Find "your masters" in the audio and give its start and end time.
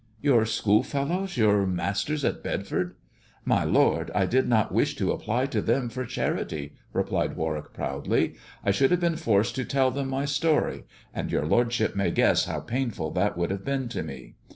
1.37-2.25